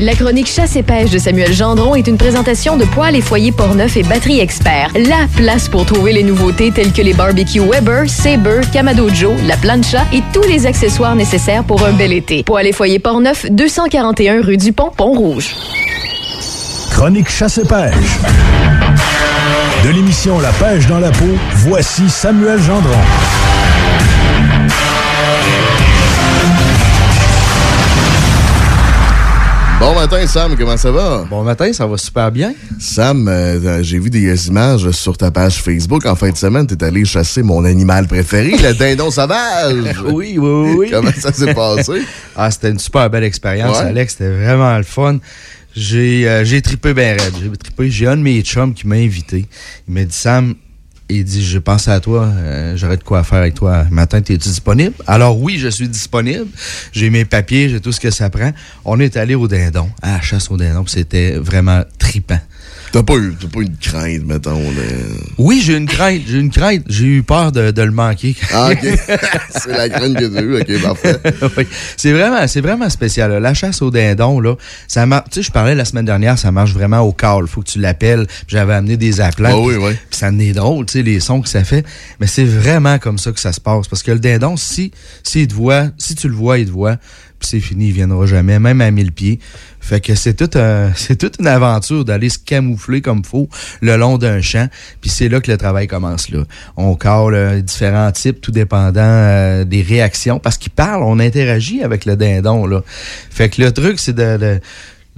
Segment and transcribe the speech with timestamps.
[0.00, 3.50] La chronique Chasse et pêche de Samuel Gendron est une présentation de Poêles et Foyers
[3.50, 4.92] Portneuf et Batterie Expert.
[4.94, 9.56] La place pour trouver les nouveautés telles que les barbecues Weber, Sabre, Kamado Joe, la
[9.56, 12.44] plancha et tous les accessoires nécessaires pour un bel été.
[12.44, 15.56] Poêles et Foyers Portneuf, 241 rue du Pont, Pont-Rouge.
[16.92, 17.94] Chronique Chasse et pêche.
[19.84, 23.47] De l'émission La pêche dans la peau, voici Samuel Gendron.
[30.00, 31.26] Matin, Sam, comment ça va?
[31.28, 32.54] Bon matin, ça va super bien.
[32.78, 36.06] Sam, euh, j'ai vu des images sur ta page Facebook.
[36.06, 39.96] En fin de semaine, t'es allé chasser mon animal préféré, le dindon sauvage.
[40.06, 40.90] oui, oui, oui.
[40.92, 42.02] Comment ça s'est passé?
[42.36, 43.86] ah, c'était une super belle expérience, Ouais.
[43.86, 44.12] Alex.
[44.12, 45.18] C'était vraiment le fun.
[45.74, 47.34] J'ai euh, j'ai trippé bien raide.
[47.42, 47.90] J'ai trippé.
[47.90, 49.46] J'ai un de mes chums qui m'a invité.
[49.88, 50.54] Il m'a dit, Sam,
[51.08, 53.84] il dit, j'ai pensé à toi, euh, j'aurais de quoi faire avec toi.
[53.90, 54.94] Matin, es-tu disponible?
[55.06, 56.46] Alors oui, je suis disponible.
[56.92, 58.52] J'ai mes papiers, j'ai tout ce que ça prend.
[58.84, 62.40] On est allé au dindon, à la chasse au dindon, c'était vraiment trippant.
[62.92, 64.58] T'as pas eu, t'as pas eu de crainte, mettons.
[64.62, 64.82] là.
[65.36, 66.84] Oui, j'ai une crainte, j'ai une crainte.
[66.88, 68.34] J'ai eu peur de, de le manquer.
[68.52, 68.78] Ah, OK.
[69.50, 70.56] c'est la crainte que t'as eue.
[70.60, 71.20] OK, parfait.
[71.56, 71.66] Oui.
[71.96, 73.30] c'est vraiment, c'est vraiment spécial.
[73.30, 73.40] là.
[73.40, 74.54] La chasse au dindon, là,
[74.86, 75.26] ça marche.
[75.30, 77.46] Tu sais, je parlais la semaine dernière, ça marche vraiment au call.
[77.46, 78.26] Faut que tu l'appelles.
[78.46, 79.50] J'avais amené des appelants.
[79.52, 79.92] Ah oui, oui.
[80.10, 81.84] Puis ça en est drôle, tu sais, les sons que ça fait.
[82.20, 83.86] Mais c'est vraiment comme ça que ça se passe.
[83.88, 86.96] Parce que le dindon, si, s'il te voit, si tu le vois, il te voit.
[87.40, 89.38] C'est fini, il viendra jamais, même à mille pieds.
[89.80, 93.48] Fait que c'est tout un, c'est toute une aventure d'aller se camoufler comme faut
[93.80, 94.68] le long d'un champ.
[95.00, 96.44] Puis c'est là que le travail commence là.
[96.76, 100.38] On cale euh, différents types, tout dépendant euh, des réactions.
[100.38, 102.82] Parce qu'il parle, on interagit avec le dindon là.
[103.30, 104.60] Fait que le truc, c'est de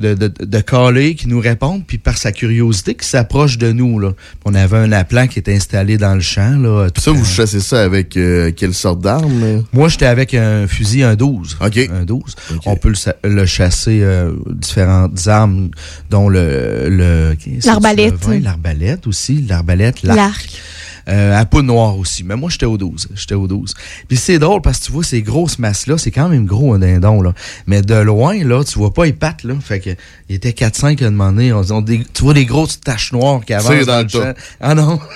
[0.00, 3.98] de, de, de caler, qui nous répondent, puis par sa curiosité, qui s'approche de nous.
[3.98, 4.12] Là.
[4.44, 6.58] On avait un appelant qui était installé dans le champ.
[6.58, 9.40] Là, tout Ça, vous chassez ça avec euh, quelle sorte d'arme?
[9.40, 9.60] là?
[9.72, 11.58] moi, j'étais avec un fusil, un 12.
[11.60, 11.78] OK.
[11.92, 12.22] Un 12.
[12.66, 12.92] On peut
[13.24, 15.70] le, chasser euh, différentes armes,
[16.10, 17.36] dont le...
[17.64, 18.26] L'arbalète.
[18.26, 18.38] le?
[18.38, 19.44] L'arbalète aussi.
[19.48, 20.48] L'arbalète, l'arc.
[21.08, 22.22] Euh, à peau noire aussi.
[22.24, 23.08] Mais moi, j'étais au 12.
[23.14, 23.74] J'étais au 12.
[24.08, 26.78] Puis c'est drôle parce que tu vois ces grosses masses-là, c'est quand même gros un
[26.78, 27.32] dindon, là.
[27.66, 29.54] Mais de loin, là, tu vois pas les pattes, là.
[29.60, 29.90] Fait que,
[30.28, 31.52] il était 4-5 à un moment donné.
[31.52, 34.32] On, on- des- tu vois des grosses taches noires qui avancent dans, dans le champ.
[34.60, 34.98] Ah non.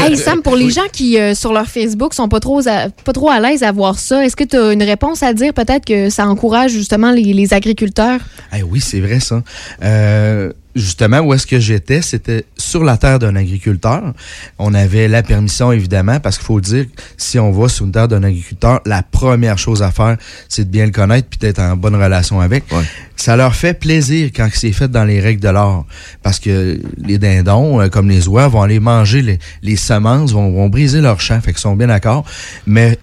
[0.00, 3.12] Hey Sam, pour les gens qui euh, sur leur Facebook sont pas trop à, pas
[3.12, 5.84] trop à l'aise à voir ça, est-ce que tu as une réponse à dire peut-être
[5.84, 8.20] que ça encourage justement les, les agriculteurs?
[8.56, 9.42] Eh oui, c'est vrai ça.
[9.82, 14.14] Euh, justement, où est-ce que j'étais, c'était sur la terre d'un agriculteur.
[14.58, 18.08] On avait la permission, évidemment, parce qu'il faut dire, si on va sur une terre
[18.08, 20.16] d'un agriculteur, la première chose à faire,
[20.48, 22.64] c'est de bien le connaître puis d'être en bonne relation avec.
[22.72, 22.84] Ouais.
[23.16, 25.84] Ça leur fait plaisir quand c'est fait dans les règles de l'art.
[26.22, 30.52] Parce que les dindons, euh, comme les oies, vont aller manger les, les semences, vont,
[30.52, 31.40] vont briser leur champ.
[31.40, 32.24] Fait qu'ils sont bien d'accord.
[32.66, 32.98] Mais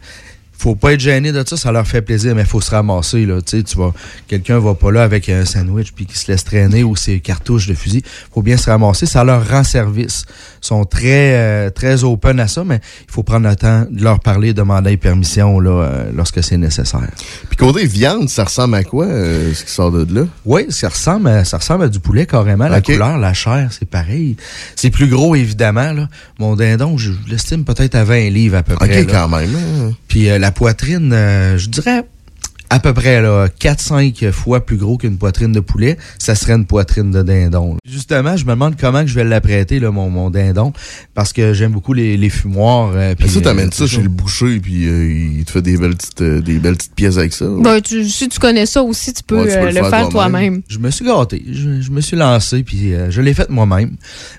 [0.57, 3.41] faut pas être gêné de ça, ça leur fait plaisir, mais faut se ramasser, là.
[3.41, 3.93] Tu sais, tu vas,
[4.27, 7.67] quelqu'un va pas là avec un sandwich puis qui se laisse traîner ou ses cartouches
[7.67, 8.03] de fusil.
[8.33, 10.25] Faut bien se ramasser, ça leur rend service.
[10.63, 14.03] Ils sont très, euh, très open à ça, mais il faut prendre le temps de
[14.03, 17.09] leur parler, demander permission, là, euh, lorsque c'est nécessaire.
[17.49, 20.25] Puis côté viande, ça ressemble à quoi, euh, ce qui sort de là?
[20.45, 22.67] Oui, ça ressemble, à, ça ressemble à du poulet carrément.
[22.67, 22.85] La Ok.
[22.85, 24.35] couleur, la chair, c'est pareil.
[24.75, 26.07] C'est plus gros, évidemment, là.
[26.39, 29.03] Mon dindon, je l'estime peut-être à 20 livres à peu OK, près.
[29.03, 29.11] là.
[29.11, 29.49] quand même.
[29.55, 29.91] hein.
[30.07, 32.06] Puis la poitrine, euh, je dirais
[32.69, 36.65] à peu près là 4-5 fois plus gros qu'une poitrine de poulet, ça serait une
[36.65, 37.73] poitrine de dindon.
[37.73, 37.79] là.
[37.87, 40.73] Justement, je me demande comment que je vais l'apprêter là mon, mon dindon
[41.13, 42.91] parce que j'aime beaucoup les, les fumoirs.
[42.95, 45.95] euh, ça, t'amènes euh, ça chez le boucher, puis euh, il te fait des belles
[45.95, 47.45] petites, euh, des belles petites pièces avec ça.
[47.59, 49.81] Ben, tu- si tu connais ça aussi, tu peux, Ouais, tu peux euh, le le
[49.81, 50.61] faire faire toi-même.
[50.67, 53.95] Je me suis gâté, je, je me suis lancé puis euh, je l'ai fait moi-même.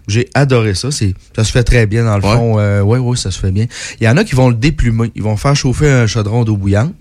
[0.09, 2.32] J'ai adoré ça, c'est ça se fait très bien dans le Ouais.
[2.34, 2.59] fond.
[2.59, 3.66] Euh, ouais ouais, ça se fait bien.
[4.00, 6.56] Il y en a qui vont le déplumer, ils vont faire chauffer un chaudron d'eau
[6.56, 6.94] bouillante,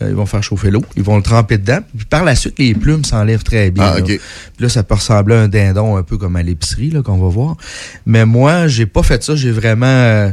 [0.00, 2.74] ils vont faire chauffer l'eau, ils vont le tremper dedans, puis par la suite les
[2.74, 3.84] plumes s'enlèvent très bien.
[3.84, 4.04] Ah, là.
[4.04, 4.20] Puis
[4.58, 7.28] là, ça peut ressembler à un dindon un peu comme à l'épicerie là qu'on va
[7.28, 7.56] voir.
[8.06, 10.30] Mais moi, j'ai pas fait ça, j'ai vraiment euh,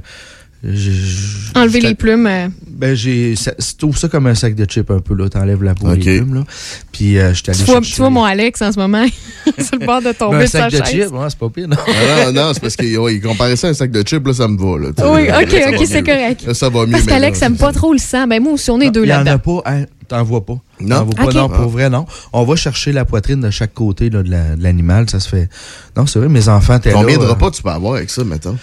[1.55, 2.27] Enlever les plumes.
[2.27, 5.29] euh, Ben j'ai ça- c'est tout ça comme un sac de chips un peu là,
[5.29, 5.97] t'enlèves la peau OK.
[5.99, 6.43] des plumes là.
[6.91, 9.05] Puis euh, j'étais allé tu, vois, chercher- tu vois mon Alex en ce moment,
[9.59, 11.49] sur le bord de Ben, tomber un de sa sac de chips, ouais, c'est pas
[11.49, 11.77] pire, non?
[11.87, 14.25] Ah, non, non, c'est parce qu'il ouais, il comparait ça à un sac de chips,
[14.27, 14.77] là, ça me va.
[14.87, 14.89] Là.
[15.13, 16.45] Oui, Là, ok, ok, c'est correct.
[16.45, 16.91] Là, ça va mieux.
[16.91, 18.27] Parce qu'Alex aime pas trop le sang.
[18.27, 19.61] Ben moi aussi, on est deux Il y en a là-dedans.
[19.63, 20.57] pas, hein, t'en vois pas.
[20.81, 21.03] Non?
[21.05, 21.33] Vois pas, Ok.
[21.33, 21.57] non, Ah.
[21.57, 22.05] pour vrai, non.
[22.33, 25.29] On va chercher la poitrine de chaque côté là, de la- de l'animal, ça se
[25.29, 25.47] fait.
[25.95, 26.91] Non, c'est vrai, mes enfants là.
[26.91, 28.57] Combien de euh, repas tu peux avoir avec ça, mettons?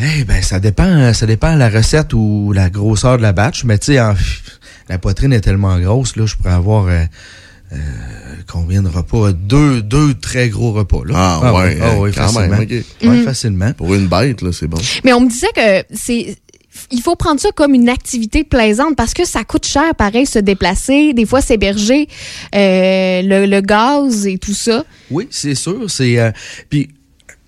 [0.00, 3.64] Eh ben, ça dépend, ça dépend de la recette ou la grosseur de la batch,
[3.64, 4.14] mais tu sais, en-
[4.88, 7.04] la poitrine est tellement grosse, là, je pourrais avoir euh,
[7.72, 7.76] euh,
[8.46, 9.32] combien de repas?
[9.32, 11.14] Deux, deux très gros repas, là.
[11.42, 12.48] Ah, ouais, ah, ouais, quand facilement.
[12.56, 12.70] même, ok.
[12.70, 13.24] Ouais, Mhm.
[13.24, 13.72] facilement.
[13.74, 14.78] Pour une bête, là, c'est bon.
[15.04, 16.36] Mais on me disait que c'est
[16.90, 20.38] il faut prendre ça comme une activité plaisante parce que ça coûte cher, pareil, se
[20.38, 22.08] déplacer, des fois s'héberger,
[22.54, 24.82] euh, le, le, gaz et tout ça.
[25.10, 25.90] Oui, c'est sûr.
[25.90, 26.30] C'est euh,
[26.70, 26.88] puis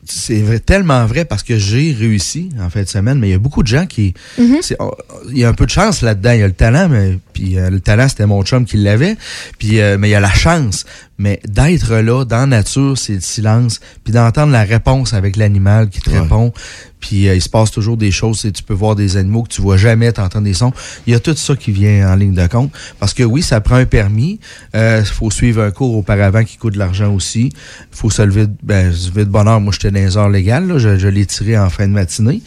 [0.06, 3.38] c'est tellement vrai parce que j'ai réussi en fin de semaine, mais il y a
[3.38, 4.14] beaucoup de gens qui.
[4.38, 4.76] Mm-hmm.
[4.78, 4.94] Oh,
[5.30, 6.32] il y a un peu de chance là-dedans.
[6.32, 9.16] Il y a le talent, mais puis euh, le talent, c'était mon chum qui l'avait.
[9.58, 10.84] Puis euh, mais il y a la chance.
[11.18, 13.80] Mais d'être là, dans la nature, c'est le silence.
[14.02, 16.52] Puis d'entendre la réponse avec l'animal qui te répond.
[16.98, 18.48] Puis euh, il se passe toujours des choses.
[18.52, 20.72] Tu peux voir des animaux que tu vois jamais, t'entendre des sons.
[21.06, 22.72] Il y a tout ça qui vient en ligne de compte.
[22.98, 24.40] Parce que oui, ça prend un permis.
[24.74, 27.52] Il faut suivre un cours auparavant qui coûte de l'argent aussi.
[27.52, 29.60] Il faut se lever, ben, se lever de bonne heure.
[29.60, 30.78] Moi, j'étais dans les heures légales.
[30.78, 32.42] Je, je l'ai tiré en fin de matinée.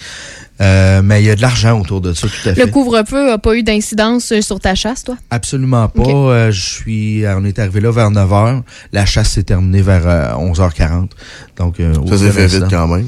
[0.59, 2.65] Euh, mais il y a de l'argent autour de ça, tout à fait.
[2.65, 5.15] Le couvre-feu n'a pas eu d'incidence euh, sur ta chasse, toi?
[5.29, 6.01] Absolument pas.
[6.01, 8.61] Euh, je suis, on est arrivé là vers 9 h.
[8.91, 11.09] La chasse s'est terminée vers 11h40.
[11.57, 11.75] Donc,
[12.07, 13.07] ça s'est fait vite quand même.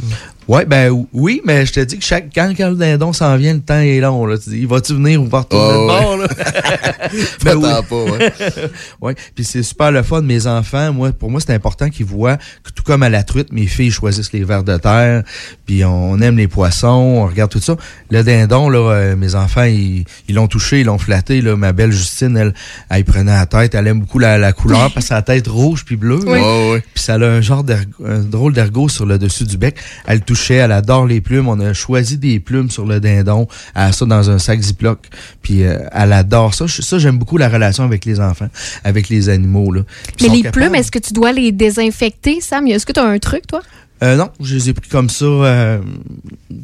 [0.49, 3.59] Ouais, ben oui, mais je te dis que chaque quand, le dindon s'en vient, le
[3.59, 4.25] temps est long.
[4.25, 4.35] Là.
[4.35, 6.17] Tu dis, il va-tu venir ou pas retourner oh, de bord?
[6.17, 6.27] Là?
[7.45, 7.69] ben oui.
[7.87, 8.33] pas, ouais.
[9.01, 9.15] ouais.
[9.35, 10.23] Puis c'est super le fun.
[10.23, 13.53] Mes enfants, moi, pour moi, c'est important qu'ils voient que tout comme à la truite,
[13.53, 15.21] mes filles choisissent les vers de terre.
[15.67, 17.75] Puis on aime les poissons, on regarde tout ça.
[18.09, 21.41] Le dindon, là, euh, mes enfants, ils l'ont touché, ils l'ont flatté.
[21.41, 21.57] Là.
[21.57, 22.55] Ma belle Justine, elle,
[22.89, 23.75] elle, prenait la tête.
[23.75, 26.21] Elle aime beaucoup la, couleur parce que sa tête rouge puis bleue.
[26.25, 26.79] Oui.
[26.95, 29.75] Puis ça a un genre de drôle d'ergot sur le dessus du bec.
[30.07, 31.47] Elle touche elle adore les plumes.
[31.47, 35.07] On a choisi des plumes sur le dindon, elle a ça dans un sac Ziploc,
[35.41, 36.65] puis euh, elle adore ça.
[36.67, 38.49] Ça, j'aime beaucoup la relation avec les enfants,
[38.83, 39.71] avec les animaux.
[39.71, 39.81] Là.
[40.21, 42.67] Mais les plumes, est-ce que tu dois les désinfecter, Sam?
[42.67, 43.61] Est-ce que tu as un truc, toi?
[44.01, 45.79] Euh, non, je les ai pris comme ça, euh,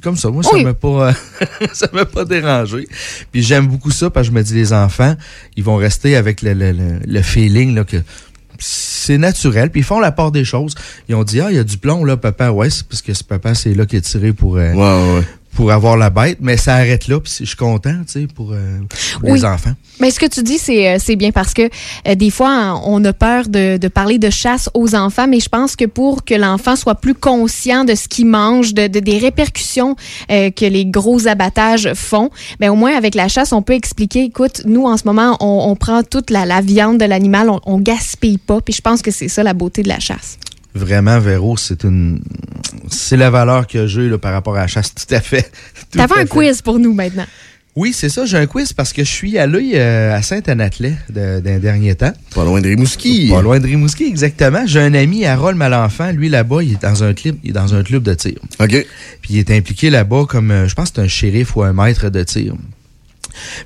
[0.02, 0.30] comme ça.
[0.30, 1.14] Moi, ça m'a pas,
[1.74, 2.88] ça m'a pas dérangé.
[3.32, 5.16] Puis j'aime beaucoup ça parce que je me dis les enfants,
[5.58, 6.74] ils vont rester avec le, le,
[7.06, 7.98] le feeling là que
[8.60, 9.70] c'est naturel.
[9.70, 10.76] Puis ils font la part des choses.
[11.10, 12.50] Ils ont dit, ah, il y a du plomb, là, papa.
[12.50, 14.74] Ouais, c'est parce que ce papa, c'est là qui est tiré pour, euh,
[15.56, 17.20] pour avoir la bête, mais ça arrête là.
[17.20, 18.80] Puis je suis content, tu sais, pour, euh,
[19.24, 19.74] les enfants.
[20.02, 21.70] Mais ce que tu dis, c'est euh, c'est bien parce que
[22.08, 25.48] euh, des fois, on a peur de, de, parler de chasse aux enfants, mais je
[25.48, 29.18] pense que pour que l'enfant soit plus conscient de ce qu'il mange, de, de, des
[29.18, 29.96] répercussions
[30.28, 32.30] que les gros abattages font,
[32.60, 34.24] ben au moins avec la chasse, on peut expliquer.
[34.24, 37.62] Écoute, nous en ce moment, on, on prend toute la, la viande de l'animal, on,
[37.66, 38.60] on gaspille pas.
[38.60, 40.38] Puis je pense que c'est ça la beauté de la chasse
[40.76, 42.22] vraiment, Véro, c'est une.
[42.90, 45.52] C'est la valeur que j'ai par rapport à la chasse, tout à fait.
[45.92, 47.26] T'avais un quiz pour nous maintenant.
[47.76, 50.96] Oui, c'est ça, j'ai un quiz parce que je suis à l'œil euh, à Saint-Anatlet
[51.10, 52.14] d'un dernier temps.
[52.34, 53.28] Pas loin de Rimouski.
[53.30, 54.66] Pas loin de Rimouski, exactement.
[54.66, 56.12] J'ai un ami, Harold Malenfant.
[56.14, 58.40] Lui, là-bas, il est dans un club, il est dans un club de tir.
[58.62, 58.86] OK.
[59.22, 61.74] Puis il est impliqué là-bas comme, euh, je pense que c'est un shérif ou un
[61.74, 62.54] maître de tir.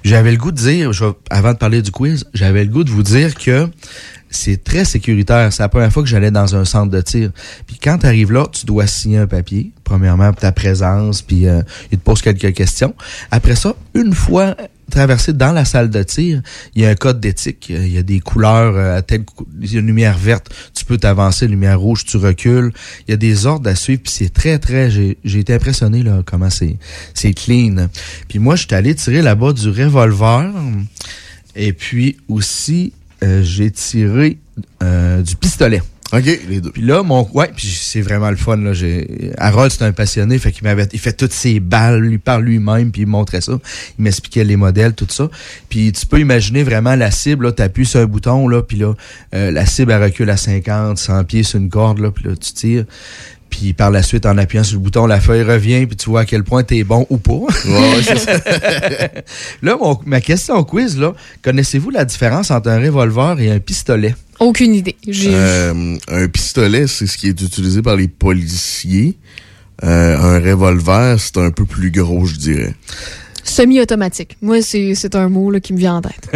[0.03, 0.91] J'avais le goût de dire,
[1.29, 3.67] avant de parler du quiz, j'avais le goût de vous dire que
[4.29, 5.51] c'est très sécuritaire.
[5.51, 7.31] C'est la première fois que j'allais dans un centre de tir.
[7.65, 11.47] Puis quand tu arrives là, tu dois signer un papier, premièrement pour ta présence, puis
[11.47, 11.61] euh,
[11.91, 12.93] il te pose quelques questions.
[13.31, 14.55] Après ça, une fois
[14.89, 16.41] traversé dans la salle de tir,
[16.75, 17.69] il y a un code d'éthique.
[17.69, 19.23] Il y a des couleurs, euh, à telle,
[19.61, 22.71] il y a une lumière verte, tu peux t'avancer, lumière rouge, tu recules.
[23.07, 24.89] Il y a des ordres à suivre, puis c'est très, très...
[24.89, 26.77] J'ai été impressionné là comment c'est
[27.13, 27.87] c'est clean.
[28.27, 30.51] Puis moi, je suis allé tirer là-bas du revolver,
[31.55, 32.93] et puis aussi
[33.23, 34.37] euh, j'ai tiré
[34.83, 35.81] euh, du pistolet.
[36.11, 36.71] OK, les deux.
[36.71, 37.27] Puis là, mon.
[37.33, 38.57] Ouais, puis c'est vraiment le fun.
[38.57, 38.71] Là.
[39.37, 40.87] Harold, c'est un passionné, fait qu'il m'avait.
[40.91, 43.59] Il fait toutes ses balles lui, par lui-même, puis il montrait ça.
[43.97, 45.29] Il m'expliquait les modèles, tout ça.
[45.69, 48.93] Puis tu peux imaginer vraiment la cible, là, t'appuies sur un bouton, là, puis là,
[49.35, 52.31] euh, la cible, elle recule à 50, 100 pieds sur une corde, là, puis là,
[52.35, 52.85] tu tires.
[53.49, 56.21] Puis par la suite, en appuyant sur le bouton, la feuille revient, puis tu vois
[56.21, 57.33] à quel point tu es bon ou pas.
[57.33, 58.13] Ouais, ça.
[59.61, 64.15] là, ma question quiz, là, connaissez-vous la différence entre un revolver et un pistolet?
[64.39, 64.95] Aucune idée.
[65.07, 69.17] Euh, un pistolet, c'est ce qui est utilisé par les policiers.
[69.83, 72.73] Euh, un revolver, c'est un peu plus gros, je dirais.
[73.43, 74.37] Semi-automatique.
[74.41, 76.29] Moi, c'est un mot là, qui me vient en tête.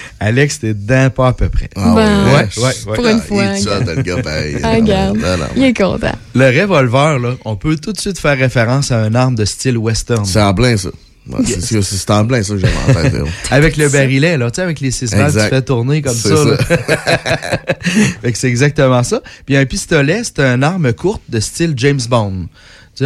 [0.20, 1.68] Alex, t'es dedans pas à peu près.
[1.74, 3.44] Ah, ben, ouais, ouais, ouais, Pour une ah, fois.
[3.58, 5.18] Il, le gars, ben, regarde.
[5.56, 6.12] il est content.
[6.34, 9.76] Le revolver, là, on peut tout de suite faire référence à une arme de style
[9.76, 10.24] western.
[10.24, 10.90] C'est en plein, ça.
[11.44, 13.14] C'est en plein ça que j'avais en tête.
[13.50, 16.36] avec le barillet, là, tu sais, avec les six balles, tu fais tourner comme ça.
[16.36, 16.56] ça.
[18.22, 19.22] fait que c'est exactement ça.
[19.46, 22.46] Puis un pistolet, c'est une arme courte de style James Bond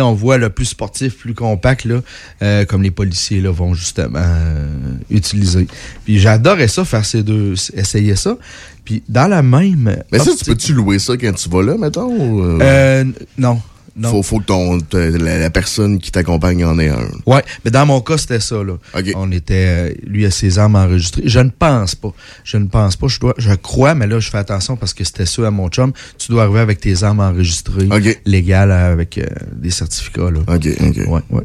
[0.00, 2.00] on voit le plus sportif, plus compact, là,
[2.42, 4.66] euh, comme les policiers là, vont justement euh,
[5.10, 5.66] utiliser.
[6.04, 8.36] Puis j'adorais ça, faire ces deux, essayer ça.
[8.84, 10.02] Puis dans la même.
[10.12, 12.60] Mais ça, tu peux-tu louer ça quand tu vas là, mettons?
[12.60, 13.04] Euh,
[13.38, 13.60] non.
[14.02, 17.08] Faut, faut que ton, la, personne qui t'accompagne en ait un.
[17.24, 18.62] Ouais, mais dans mon cas, c'était ça.
[18.62, 18.74] Là.
[19.14, 21.22] On était, euh, lui a ses armes enregistrées.
[21.24, 22.12] Je ne pense pas.
[22.44, 23.08] Je ne pense pas.
[23.08, 25.68] Je dois, je crois, mais là, je fais attention parce que c'était ça à mon
[25.68, 25.92] chum.
[26.18, 27.88] Tu dois arriver avec tes armes enregistrées,
[28.26, 30.30] légales, avec euh, des certificats.
[30.30, 30.40] Là.
[30.40, 30.96] OK, OK.
[31.08, 31.44] Ouais, ouais.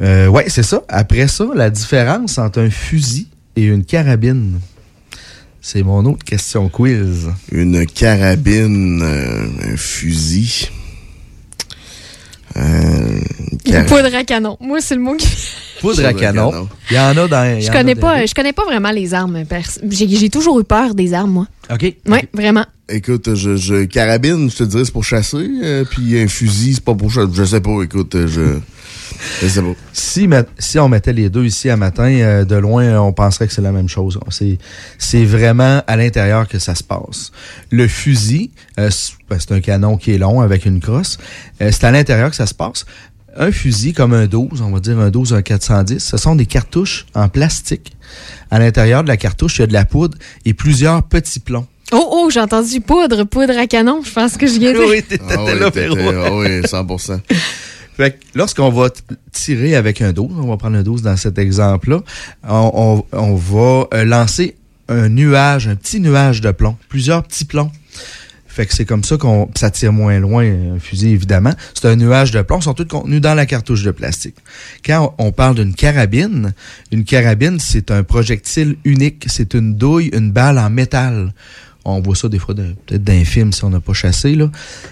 [0.00, 0.82] Euh, ouais, c'est ça.
[0.88, 4.60] Après ça, la différence entre un fusil et une carabine.
[5.60, 7.30] C'est mon autre question quiz.
[7.50, 10.68] Une carabine, euh, un fusil.
[12.56, 13.20] Euh,
[13.82, 14.56] Poudre à canon.
[14.60, 15.26] Moi, c'est le mot qui.
[15.80, 16.50] Poudre à Poudre à canon.
[16.50, 16.68] canon.
[16.90, 17.60] Il y en a dans.
[17.60, 19.44] Je connais pas, je connais pas vraiment les armes.
[19.90, 21.46] J'ai toujours eu peur des armes, moi.
[21.72, 21.94] OK.
[22.06, 22.64] Oui, vraiment.
[22.88, 25.48] Écoute, je, je carabine, je te dirais, c'est pour chasser.
[25.62, 27.30] euh, puis un fusil, c'est pas pour chasser.
[27.32, 28.58] Je sais pas, écoute, euh, je.
[29.42, 29.74] Je sais pas.
[29.92, 30.28] Si,
[30.58, 33.62] si on mettait les deux ici à matin, euh, de loin, on penserait que c'est
[33.62, 34.18] la même chose.
[34.30, 34.58] C'est,
[34.98, 37.30] c'est vraiment à l'intérieur que ça se passe.
[37.70, 41.18] Le fusil, euh, c'est ben, c'est un canon qui est long avec une crosse.
[41.62, 42.84] Euh, c'est à l'intérieur que ça se passe.
[43.36, 46.46] Un fusil comme un 12, on va dire un 12, un 410, ce sont des
[46.46, 47.96] cartouches en plastique.
[48.50, 51.66] À l'intérieur de la cartouche, il y a de la poudre et plusieurs petits plombs.
[51.92, 54.02] Oh, oh, j'ai entendu poudre, poudre à canon.
[54.04, 54.78] Je pense que je viens de.
[54.88, 55.96] Oui, t'étais Ah oui, là, Véro.
[55.98, 57.20] ah oui, 100%.
[57.96, 58.88] Fait que lorsqu'on va
[59.32, 62.00] tirer avec un 12, on va prendre un 12 dans cet exemple-là,
[62.48, 64.56] on, on- on va euh, lancer
[64.88, 67.70] un nuage, un petit nuage de plomb, plusieurs petits plombs.
[68.54, 71.52] Fait que c'est comme ça qu'on ça tire moins loin un fusil évidemment.
[71.74, 74.36] C'est un nuage de plomb, ils sont tous contenus dans la cartouche de plastique.
[74.86, 76.52] Quand on parle d'une carabine,
[76.92, 81.34] une carabine c'est un projectile unique, c'est une douille, une balle en métal.
[81.84, 84.36] On voit ça des fois de- peut-être dans un film si on n'a pas chassé
[84.36, 84.48] là.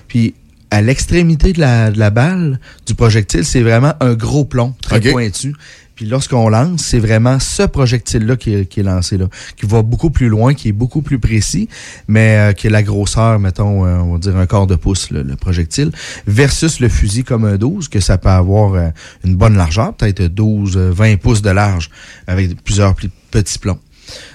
[0.08, 0.34] Puis
[0.72, 5.00] à l'extrémité de la, de la balle, du projectile, c'est vraiment un gros plomb très
[5.12, 5.54] pointu.
[5.94, 9.82] Puis lorsqu'on lance, c'est vraiment ce projectile-là qui est, qui est lancé là, qui va
[9.82, 11.68] beaucoup plus loin, qui est beaucoup plus précis,
[12.08, 15.10] mais euh, qui est la grosseur, mettons, euh, on va dire un quart de pouce,
[15.10, 15.92] le, le projectile,
[16.26, 18.88] versus le fusil comme un 12, que ça peut avoir euh,
[19.24, 21.90] une bonne largeur, peut-être 12, euh, 20 pouces de large,
[22.26, 22.94] avec plusieurs
[23.30, 23.78] petits plombs.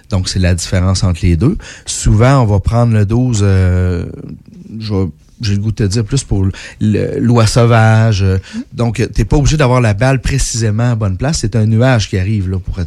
[0.10, 1.58] Donc, c'est la différence entre les deux.
[1.86, 4.06] Souvent, on va prendre le 12, euh,
[4.80, 5.10] je vais-
[5.42, 6.46] j'ai le goût de te dire plus pour
[6.82, 8.24] le- l'oie sauvage.
[8.24, 8.38] euh,
[8.74, 11.40] Donc, t'es pas obligé d'avoir la balle précisément à bonne place.
[11.42, 12.80] C'est un nuage qui arrive là pour,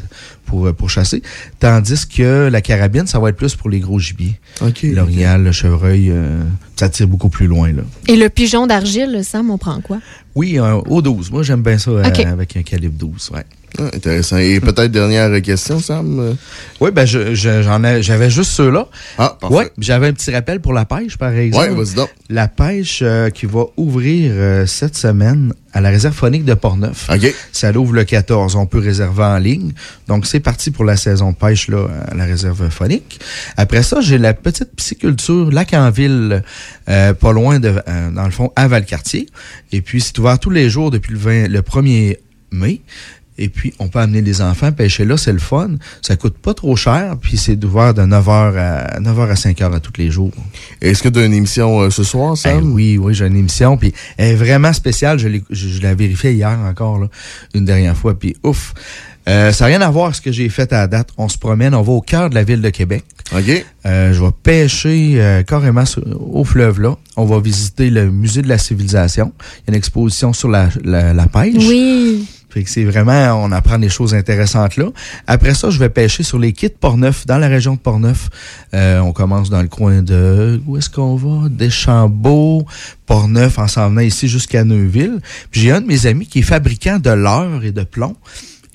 [0.47, 1.23] pour, pour chasser.
[1.59, 4.39] Tandis que la carabine, ça va être plus pour les gros gibiers.
[4.63, 4.83] OK.
[4.83, 6.41] L'orignal, le chevreuil, euh,
[6.77, 7.73] ça tire beaucoup plus loin.
[7.73, 7.83] Là.
[8.09, 9.99] Et le pigeon d'argile, Sam, on prend quoi?
[10.35, 11.31] Oui, un- au 12.
[11.31, 13.31] Moi, j'aime bien ça euh, avec un calibre 12.
[13.35, 13.45] Ouais.
[13.79, 14.37] Ah, intéressant.
[14.39, 16.19] Et peut-être dernière question, Sam?
[16.19, 16.33] Euh,
[16.81, 18.89] Oui, ben je- je- j'en ai, j'avais juste ceux-là.
[19.17, 19.55] Ah, parfait.
[19.57, 21.71] Ouais, j'avais un petit rappel pour la pêche, par exemple.
[21.71, 22.09] Ouais, vas-y donc.
[22.29, 27.09] La pêche euh, qui va ouvrir euh, cette semaine à la réserve phonique de Portneuf.
[27.11, 27.35] OK.
[27.53, 28.57] Ça l'ouvre le 14.
[28.57, 29.73] On peut réserver en ligne.
[30.09, 33.21] Donc, c'est parti pour la saison de pêche là, à la réserve phonique.
[33.57, 36.43] Après ça, j'ai la petite pisciculture Lac en ville,
[36.89, 39.27] euh, pas loin de, euh, dans le fond, à Valcartier.
[39.73, 42.19] Et puis, c'est ouvert tous les jours depuis le, 20 le 1er
[42.51, 42.81] mai.
[43.43, 45.71] Et puis, on peut amener les enfants pêcher là, c'est le fun.
[46.03, 49.81] Ça coûte pas trop cher, puis c'est ouvert de 9h à 9h à 5h à
[49.81, 50.31] tous les jours.
[50.83, 52.73] Est-ce que tu as une émission euh, ce soir, Eh Sam?
[52.73, 55.19] oui, oui, j'ai une émission, puis elle est vraiment spéciale.
[55.19, 57.09] Je l'ai, je, je l'ai vérifié hier encore, là,
[57.55, 58.75] une dernière fois, puis ouf.
[59.29, 61.09] Euh, ça n'a rien à voir avec ce que j'ai fait à la date.
[61.19, 63.05] On se promène, on va au cœur de la ville de Québec.
[63.37, 63.65] OK.
[63.87, 66.03] Euh, je vais pêcher euh, carrément sur-
[66.35, 66.97] au fleuve là.
[67.17, 69.33] On va visiter le musée de la civilisation.
[69.39, 71.55] Il y a une exposition sur la, la, la pêche.
[71.59, 72.27] Oui.
[72.51, 74.87] Fait que c'est vraiment, on apprend des choses intéressantes là.
[75.27, 78.29] Après ça, je vais pêcher sur les de Portneuf, dans la région de Portneuf.
[78.75, 81.49] Euh, on commence dans le coin de, où est-ce qu'on va?
[81.49, 82.67] Deschambault,
[83.07, 85.21] Portneuf, en s'en venant ici jusqu'à Neuville.
[85.51, 88.17] Puis j'ai un de mes amis qui est fabricant de leurre et de plomb.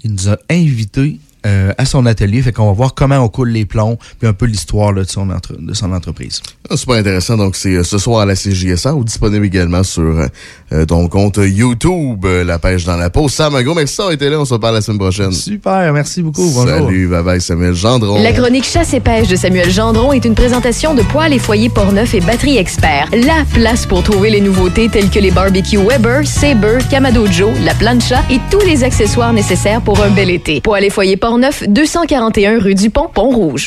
[0.03, 2.41] Il nous a invités euh, à son atelier.
[2.41, 5.09] Fait qu'on va voir comment on coule les plombs, puis un peu l'histoire là, de,
[5.09, 6.41] son entre- de son entreprise.
[6.69, 7.37] Ah, super intéressant.
[7.37, 10.27] Donc, c'est euh, ce soir à la CJSA ou disponible également sur euh,
[10.73, 13.29] euh, ton compte YouTube, euh, La Pêche dans la peau.
[13.29, 14.39] Sam, un gros merci d'avoir été là.
[14.39, 15.31] On se reparle la semaine prochaine.
[15.31, 16.49] Super, merci beaucoup.
[16.53, 16.67] Bonjour.
[16.87, 18.21] Salut, bye bye, Samuel Gendron.
[18.21, 21.69] La chronique Chasse et pêche de Samuel Gendron est une présentation de Poêles et Foyers
[21.69, 23.09] Portneuf et Batterie Expert.
[23.13, 27.73] La place pour trouver les nouveautés telles que les barbecues Weber, Sabre, Kamado Joe, la
[27.75, 30.61] plancha et tous les accessoires nécessaires pour un bel été.
[30.61, 33.63] Poêles et Foyers Portneuf, 241 rue du Pont, Pont-Rouge.